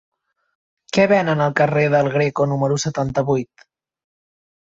[0.97, 3.67] Què venen al carrer del Greco número setanta-vuit?